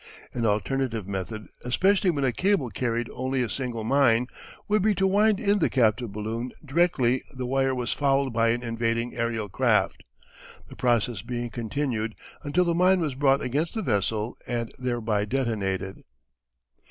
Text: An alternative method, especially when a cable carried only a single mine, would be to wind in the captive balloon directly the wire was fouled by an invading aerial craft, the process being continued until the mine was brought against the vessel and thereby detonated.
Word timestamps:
An 0.33 0.47
alternative 0.47 1.07
method, 1.07 1.47
especially 1.63 2.09
when 2.09 2.23
a 2.23 2.31
cable 2.31 2.71
carried 2.71 3.07
only 3.13 3.43
a 3.43 3.49
single 3.51 3.83
mine, 3.83 4.25
would 4.67 4.81
be 4.81 4.95
to 4.95 5.05
wind 5.05 5.39
in 5.39 5.59
the 5.59 5.69
captive 5.69 6.11
balloon 6.11 6.51
directly 6.65 7.21
the 7.35 7.45
wire 7.45 7.75
was 7.75 7.93
fouled 7.93 8.33
by 8.33 8.49
an 8.49 8.63
invading 8.63 9.13
aerial 9.15 9.47
craft, 9.47 10.03
the 10.69 10.75
process 10.75 11.21
being 11.21 11.51
continued 11.51 12.15
until 12.41 12.65
the 12.65 12.73
mine 12.73 12.99
was 12.99 13.13
brought 13.13 13.43
against 13.43 13.75
the 13.75 13.83
vessel 13.83 14.35
and 14.47 14.73
thereby 14.79 15.23
detonated. 15.23 16.01